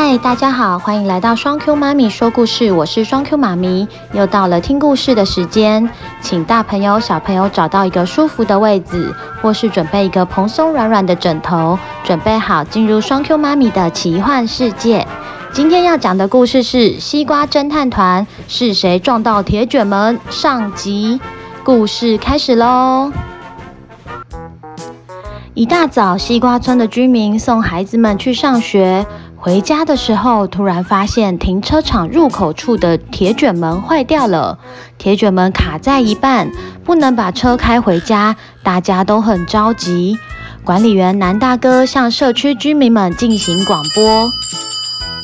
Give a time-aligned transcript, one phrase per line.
[0.00, 5.90] 嗨，大家好，欢迎来到双 Q 妈咪说故事，我是双 Q 妈咪，又到了听故事的时间，
[6.20, 15.04] 请大朋友小朋友找到一个舒服的位置，或是准备一个蓬松软软的枕头，准备好进入双 Q 妈咪的奇幻世界。
[15.52, 20.20] 今天要讲的故事是《西瓜侦探团》，是谁撞到铁卷门？
[20.30, 21.20] 上集，
[21.64, 23.10] 故事开始喽。
[25.54, 29.04] 一大早，西瓜村的居民送孩子们去上学。
[29.48, 34.58] 回家的时候，突然发现停车场入口处的铁卷门坏掉了，
[34.98, 36.50] 铁卷门卡在一半，
[36.84, 40.18] 不能把车开回家，大家都很着急。
[40.64, 44.28] 管理员南大哥向社区居民们进行广播：“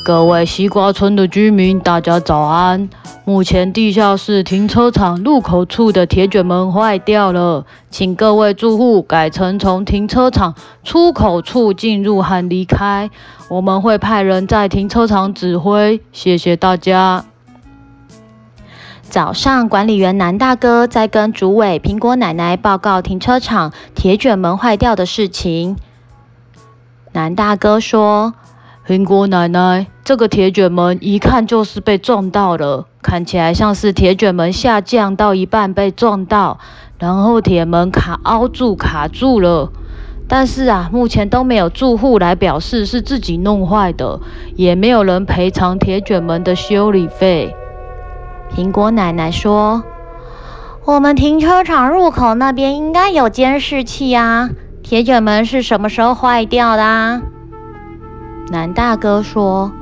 [0.05, 2.91] 各位西瓜村的居民，大家早安。”
[3.25, 13.11] 目前地下室停车场入口处的铁卷门坏掉了，请各位住户改成从停车场出口处进入和离开。
[13.49, 17.25] 我们会派人在停车场指挥，谢谢大家。
[19.01, 25.79] 早上，管理员南大哥在跟主委苹果奶奶报告停车场铁卷门坏掉的事情。
[27.13, 28.35] 南大哥说
[28.87, 36.59] ：“苹果奶奶，这个铁卷门一看就是被撞到了。”看起来像是铁卷门下降到一半被撞到，
[36.99, 39.71] 然后铁门卡凹住卡住了。
[40.29, 44.21] 但是啊，目前都没有住户来表示是自己弄坏的，
[44.55, 47.57] 也没有人赔偿铁卷门的修理费。
[48.55, 49.83] 苹果奶奶说
[50.85, 54.51] ：“我们停车场入口那边应该有监视器啊，
[54.83, 57.23] 铁卷门是什么时候坏掉的啊？”
[58.51, 59.73] 南大哥说：“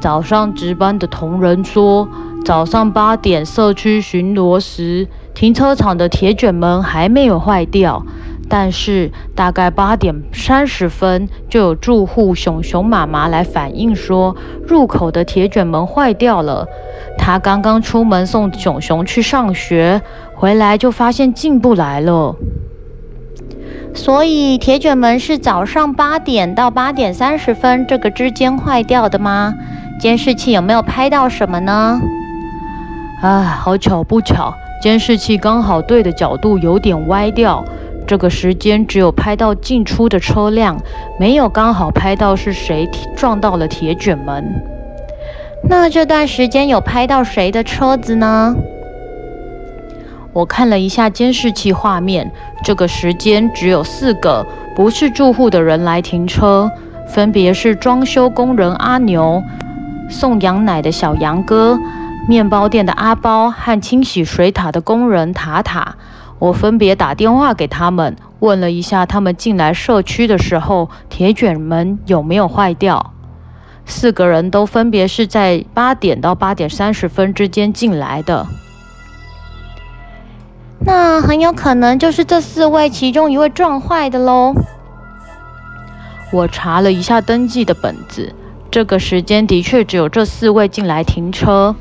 [0.00, 2.08] 早上值班的同仁说。”
[2.44, 8.04] 早上八点，社区巡逻时，停车场的铁卷门还没有坏掉。
[8.50, 14.36] 但是大概八点三十分，就有住户熊熊妈妈来反映说，
[14.68, 16.66] 入口的铁卷门坏掉了。
[17.16, 20.02] 他刚刚出门送熊熊去上学，
[20.34, 22.36] 回来就发现进不来了。
[23.94, 29.54] 所以铁卷门是早上八点到八点三十分这个之间坏掉的吗？
[30.00, 32.00] 监视器有没有拍到什么呢？
[33.22, 37.64] 啊，好巧不巧，监视器刚好对的角度有点歪掉。
[38.06, 40.76] 这个时间只有拍到进出的车辆，
[41.18, 44.44] 没有刚好拍到是谁撞到了铁卷门。
[45.66, 48.54] 那这段时间有拍到谁的车子呢？
[50.34, 52.30] 我看了一下监视器画面，
[52.62, 56.70] 这个时间只有四个不是住户的人来停车，
[57.08, 59.42] 分别是装修工人阿牛、
[60.10, 61.78] 送羊奶的小杨哥。
[62.26, 65.96] 面包店的阿包和清洗水塔的工人塔塔，
[66.38, 73.12] 我分别打电话给他们，问了一下他们进来社区的时候，铁卷门有没有坏掉。
[73.84, 78.46] 四个人都分别是在八点到八点三十分之间进来的。
[80.84, 84.54] 那很有可能就是这四位其中一位撞坏的喽。
[86.30, 88.34] 我查了一下登记的本子，
[88.70, 91.74] 这个时间的确只有这四位进来停车。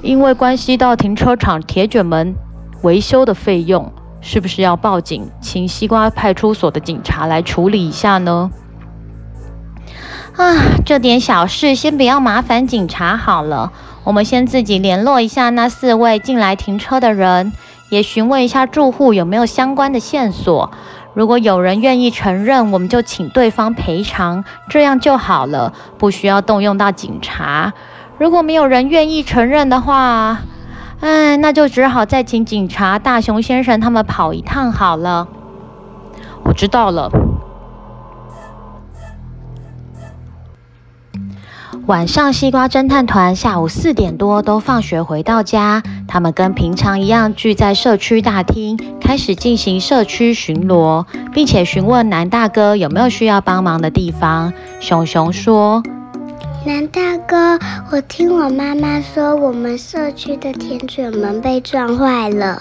[0.00, 2.34] 因为关系到停车场铁卷门
[2.82, 3.90] 维修的费用，
[4.20, 8.50] 是不是要报警，请西瓜派出所的警察来处理一下呢？
[10.36, 13.72] 啊，这点小事先不要麻烦警察好了，
[14.04, 17.52] 我们先自己联络一下那四位进来停车的人，
[17.88, 20.70] 也询问一下住户有没有相关的线索。
[21.14, 27.72] 如果有人愿意承认，我们就请对方赔偿，这样就好了，不需要动用到警察。
[28.18, 30.38] 如果没有人愿意承认的话，
[31.00, 35.28] 哎，那就只好再请警察大熊先生他们跑一趟好了。
[36.44, 37.10] 我知道了。
[41.86, 54.54] 晚上，西瓜侦探团下午四点多都放学回到家，他们跟平常一样聚在社区大厅，开始进行社区巡逻，并且询问南大哥有没有需要帮忙的地方。
[54.80, 55.82] 熊熊说。
[56.64, 57.58] 南大哥，
[57.92, 62.58] 我听我妈妈说，我们社区的铁卷门被撞坏了。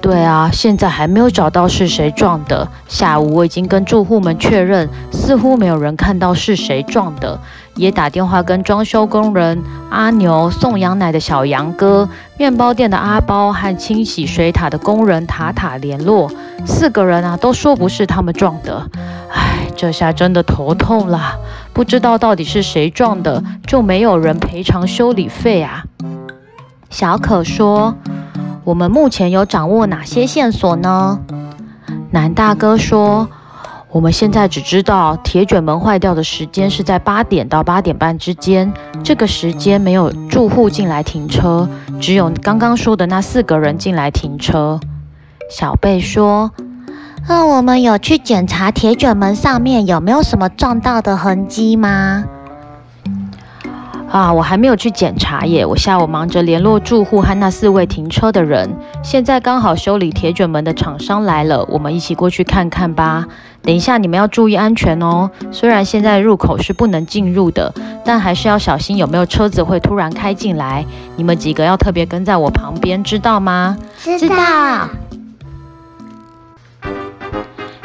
[0.00, 2.68] 对啊，现在还没有找到是谁撞的。
[2.86, 7.40] 下午我已经跟住户们确认，似乎没有人看到是谁撞的。
[7.76, 12.08] 也打电话跟装修工人阿牛、送羊奶的小杨哥、
[12.38, 16.30] 面包店的阿包和清洗水塔的工人塔塔联络。
[16.64, 18.90] 四个人啊，都说不是他们撞的。
[19.30, 21.38] 唉，这下真的头痛了。
[21.72, 25.84] 不知道到底是谁撞的，就没有人赔偿修理费啊。
[26.88, 27.94] 小可说
[28.64, 31.20] ：“我们目前有掌握哪些线索呢？”
[32.10, 33.28] 南大哥说
[33.96, 38.70] ：“我们现在只知道铁卷门坏掉的时间是在八点到八点半之间，
[39.02, 41.66] 这个时间没有住户进来停车，
[41.98, 44.78] 只有刚刚说的那四个人进来停车。
[45.48, 46.52] 小贝说
[47.26, 52.26] ：“那、呃、我们有去检查铁卷门上面有没有什么撞到的痕迹吗？”
[54.12, 55.66] 啊，我还没有去检查耶。
[55.66, 63.26] 我下午忙着联络住户和那四位停车的人，现在刚好修理铁卷门的厂商来了，我们一起过去看看吧。
[63.66, 65.28] 等一下你们要注意安全哦。
[65.50, 67.74] 虽然现在入口是不能进入的，
[68.04, 70.86] 但还是要小心有没有车子会突然开进来。
[71.16, 73.76] 你们几个要特别跟在我旁边，知道吗？
[74.18, 74.88] 知道。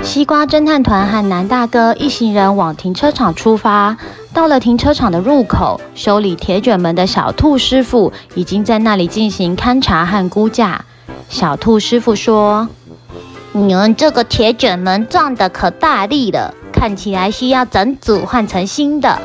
[0.04, 3.98] 西瓜侦探团和南大哥一行人往停车场出发。
[4.34, 10.86] 到了停车场的入口，修理铁卷门的小兔师傅已经在那里进行勘察和估价。
[11.28, 12.70] 小兔师傅说
[13.54, 19.20] ：“你们这个铁卷门撞得可大力了，看起来需要整组换成新的。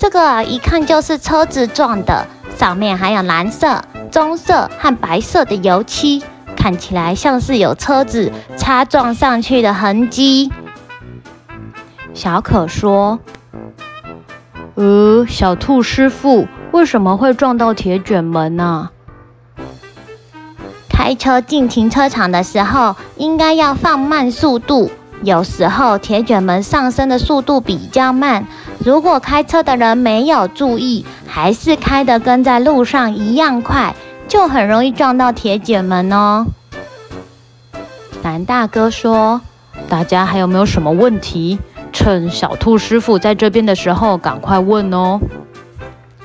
[0.00, 2.26] 这个一看就是车子撞的，
[2.56, 6.22] 上面还有蓝色、棕色和白色的油漆，
[6.56, 10.52] 看起来像是有车子擦撞上去的痕迹。”
[12.14, 13.20] 小可说。
[14.74, 18.90] 呃，小兔师傅，为什么会撞到铁卷门呢？
[21.08, 24.90] 开车进停车场的时候，应该要放慢速度。
[25.22, 28.46] 有时候铁卷门上升的速度比较慢，
[28.84, 33.94] 如果开车的人没有注意，还是开得跟在路上一样快，
[34.28, 36.44] 就很容易撞到铁卷门哦。
[38.22, 39.40] 南大哥说
[39.88, 41.58] ：“大家还有没有什么问题？”
[41.90, 45.18] 趁小兔师傅在这边的时候，赶快问哦。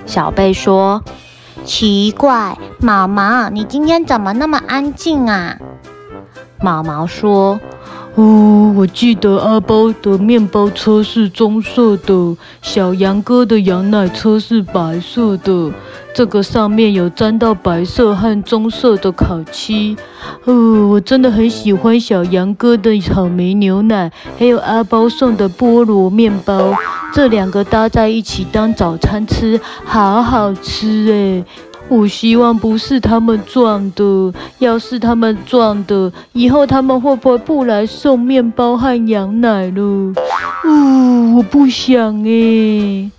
[0.06, 1.02] 小贝说
[1.66, 5.58] ：“奇怪，毛毛，你今天怎么那么安静啊？”
[6.62, 7.60] 毛毛说
[8.16, 15.72] ：“哦，我记得阿包的面包车是棕色的，小杨哥的羊奶车是白色的。”
[16.14, 19.98] 这个上面有沾到白色和棕色的烤漆，
[20.46, 26.72] 哦，我真的很喜欢小杨哥的草莓牛奶，还有阿包送的菠萝面包，
[27.12, 31.44] 这两个搭在一起当早餐吃，好好吃哎！
[31.94, 40.14] 我希望不是他们撞的，要是他们撞的，以后他们会不会不来送面包和羊奶了？
[40.64, 43.12] 哦，我不想哎。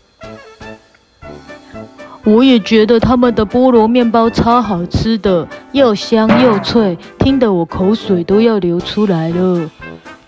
[2.25, 9.71] 我也觉得他们的菠萝面包超好吃的，又香又脆，听得我口水都要流出来了。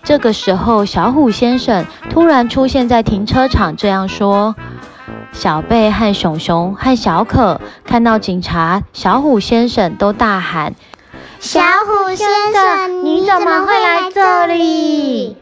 [0.03, 4.55] 这个时候，小虎先生突然出现在停车场，这样说
[5.31, 10.73] ：“小贝和熊熊和小可看到警察，小虎先生都大喊
[11.39, 15.37] ：‘小虎先生，你怎么会来这里？’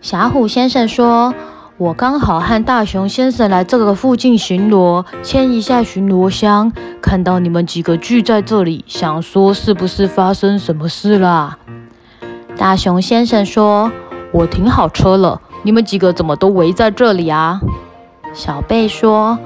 [0.00, 1.34] 小虎先生说。”
[1.76, 6.70] 我刚好和大熊先生来这个附近巡逻，牵一下巡逻箱，
[7.02, 11.58] 看到你们几个聚在这里，想说是不是发生什么事啦？
[12.56, 13.90] 大熊先生说
[14.30, 17.60] ：“我停好车了，你们几个怎么都围在这里啊？”
[18.34, 19.38] 小贝说。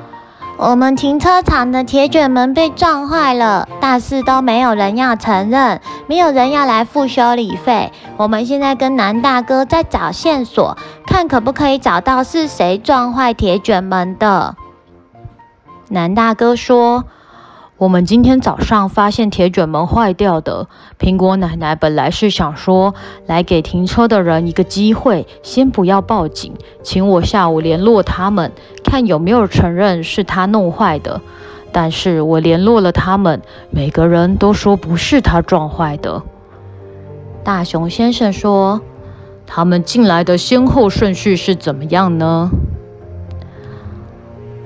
[0.56, 7.92] 我们停车场的铁卷门被撞坏了，但是都没有人要承认，没有人要来付修理费。
[8.16, 10.76] 我们现在跟南大哥在找线索，
[11.06, 14.56] 看可不可以找到是谁撞坏铁卷门的。
[15.88, 17.04] 南大哥说。
[17.78, 20.66] 我们今天早上发现铁卷门坏掉的。
[20.98, 28.50] 苹果奶奶本来是想说，来给停车的人一个机会，先不要报警，请我下午联络他们，
[28.82, 31.20] 看有没有承认是他弄坏的。
[31.70, 36.24] 但是我联络了他们，每个人都说不是他撞坏的。
[37.44, 38.80] 大熊先生说，
[39.46, 42.50] 他们进来的先后顺序是怎么样呢？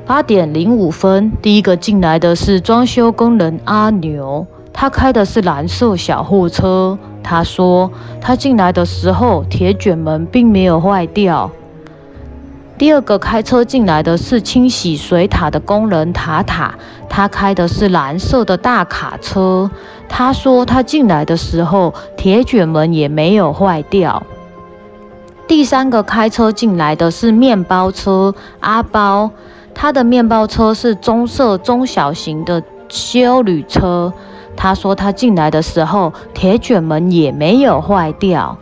[0.04, 6.98] 八点零五分，第一个进来的是装修工人阿牛，他开的是蓝色小货车。
[7.22, 7.88] 他说
[8.20, 11.48] 他进来的时候，铁卷门并没有坏掉。
[12.76, 16.74] 第二个开车进来的是清洗水塔的工人塔塔，
[17.08, 19.70] 他开的是蓝色的大卡车。
[20.08, 24.20] 他说他进来的时候，铁卷门也没有坏掉。
[25.46, 29.30] 第三个开车进来的是面包车阿包。
[29.74, 34.12] 他的面包车是棕色中小型的休旅车。
[34.54, 38.56] 他说他进来的时候，铁卷门也没有坏掉。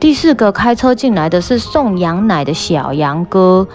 [0.00, 3.68] 第四个开车进来的是送羊奶的小杨哥，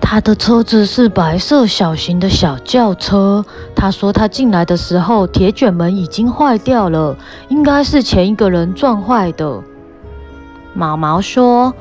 [0.00, 3.44] 他的车子是白色小型的小轿车。
[3.76, 7.16] 他说他进来的时候，铁卷门已经坏掉了，
[7.48, 9.62] 应该是前一个人撞坏的。
[10.72, 11.72] 毛毛说：“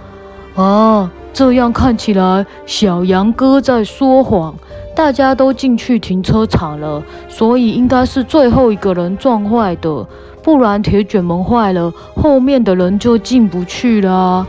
[0.55, 4.55] 啊，这样看起来小羊哥在说谎。
[4.95, 10.05] 大家都进去停车场了，所以应该是最后一个人撞坏的。
[10.43, 14.45] 不然铁卷门坏了，后面的人就进不去了。”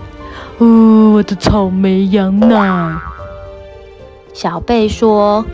[0.58, 2.94] 哦，我的草莓羊奶。
[4.34, 5.46] 小贝说：“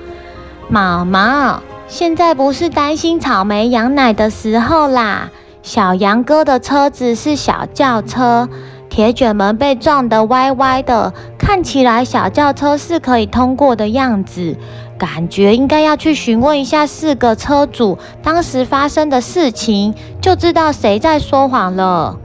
[0.68, 5.30] 毛毛，现在不是担心草莓羊奶的时候啦。
[5.62, 8.48] 小羊哥的车子是小轿车。”
[8.90, 14.56] 铁卷门被撞得歪歪的，看起来小轿车是可以通过的样子，
[14.98, 22.18] 感觉应该要去询问一下四个车主当时发生的事情，就知道谁在说谎了。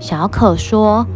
[0.00, 1.06] 小可说：“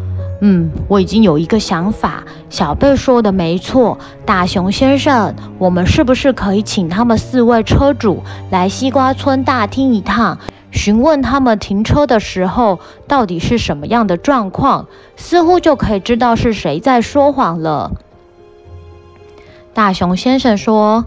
[0.43, 2.23] 嗯，我已经有一个想法。
[2.51, 10.39] 小贝说的没错，大熊先生，我们是不是可以请他们四位车主来西瓜村大厅一趟？”
[10.71, 17.93] 询问他们停车的时候到底是什么样的状况，似乎就可以知道是谁在说谎了。
[19.75, 21.07] 大熊先生说：“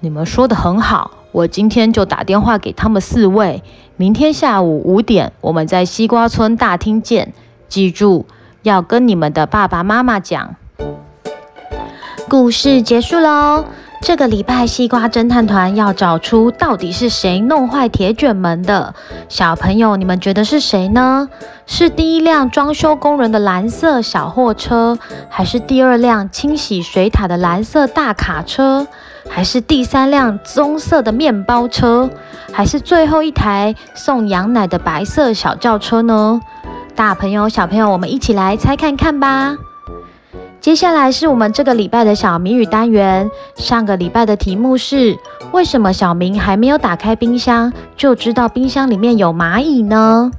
[0.00, 3.62] 你们说得很好，我今天就打电话给他们四位，
[3.96, 7.32] 明天下午五点我们在西瓜村大厅见。
[7.68, 8.26] 记住，
[8.62, 10.56] 要跟你们的爸爸妈妈讲。”
[12.28, 13.64] 故事结束喽。
[14.00, 18.94] 这个礼拜，西瓜侦探团要找出到底是谁弄坏铁卷门的。
[19.28, 21.28] 小朋友，你们觉得是谁呢？
[21.66, 28.86] 是第一辆装修工人的蓝色小货车，还是第二辆清洗水塔的蓝色大卡车，
[29.28, 32.08] 还是第三辆棕色的面包车，
[32.52, 36.40] 还是最后一台送羊奶的白色小轿车呢？
[36.94, 39.56] 大朋友、小朋友，我们一起来猜看看吧。
[40.60, 43.30] 接下来是我们这个礼拜的小谜语单元。
[43.56, 45.16] 上个礼拜的题目是：
[45.52, 50.30] 为什么小明还没有打开冰箱，就知道冰箱里面有蚂蚁呢？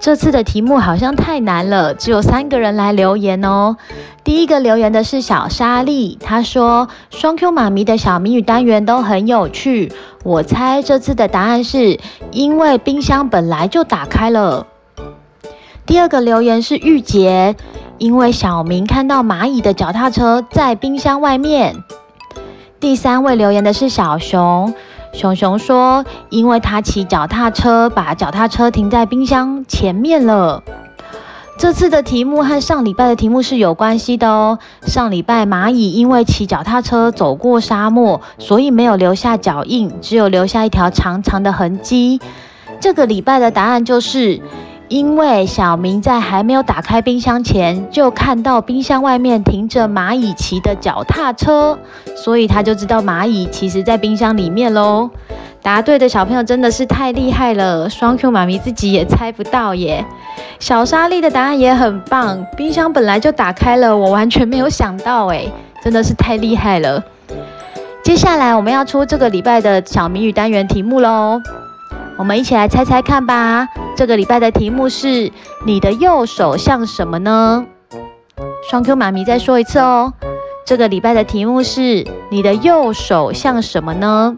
[0.00, 3.76] 这次的题目好像太难了，只有三个人来留言哦。
[4.22, 9.92] 第一个留言的是小莎莉，她说：“双 Q 妈咪的小谜语单元都很有趣。”
[10.24, 11.98] 我猜这次的答案是
[12.32, 14.66] 因为冰箱本来就打开了。
[15.86, 17.56] 第二个留言是玉洁。
[17.98, 21.76] 因为小明看到蚂蚁的脚踏车在冰箱外面。
[22.80, 24.72] 第三位留言的是小熊，
[25.12, 30.62] 熊熊说，因为他骑脚踏车把脚踏车停在冰箱前面了。
[31.58, 34.60] 这次的题目和上礼拜的题目是有关系的哦。
[34.82, 42.20] 上礼拜蚂蚁因为骑脚踏车走过沙漠，所以没有留下脚印，只有留下一条长长的痕迹。
[42.80, 44.40] 这个礼拜的答案就是。
[44.88, 51.78] 因为小明在还没有打开冰箱前，就看到冰箱外面停着蚂蚁骑的脚踏车，
[52.16, 55.10] 所以他就知道蚂蚁其实在冰箱里面喽。
[55.60, 60.04] 答对的小朋友真的是太厉害了，双 Q 妈咪自己也猜不到耶。
[60.58, 65.52] 小莎莉的答案也很棒，冰箱本来就打开了，我完全没有想到诶，
[65.82, 67.02] 真的是太厉害了。
[68.02, 71.42] 接下来我们要出这个礼拜的小谜语单元题目喽。
[72.18, 73.68] 我们一起来猜猜看吧。
[73.96, 75.32] 这个礼拜的题目是：
[75.64, 77.64] 你的右手像什么呢？
[78.68, 80.12] 双 Q 妈咪再说一次哦。
[80.66, 84.34] 这个礼拜的题目是：你的右手像什么呢？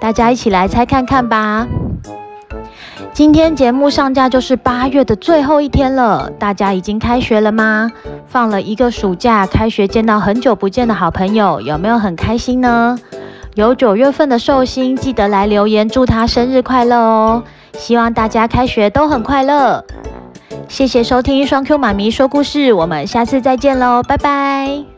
[0.00, 1.68] 大家一起来猜看看吧。
[3.12, 6.30] 今天节目上架就是八月的最后一天了。
[6.38, 7.92] 大家已经开学了吗？
[8.26, 12.98] 放了一个暑假，开学见到很久不见的好朋友，有没有很开心呢？
[13.56, 17.42] 有九月份的寿星，记得来留言祝他生日快乐哦！
[17.72, 19.82] 希望大家开学都很快乐。
[20.68, 24.95] 谢谢收听双 Q 妈咪说故事，我们下次再见喽，拜拜。